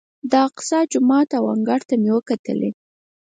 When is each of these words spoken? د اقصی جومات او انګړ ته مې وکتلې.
د 0.31 0.31
اقصی 0.47 0.79
جومات 0.91 1.29
او 1.37 1.43
انګړ 1.53 1.79
ته 1.87 1.93
مې 2.01 2.11
وکتلې. 2.15 2.69